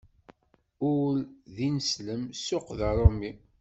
[0.91, 1.17] Ul
[1.55, 3.31] d ineslem, ssuq d aṛumi.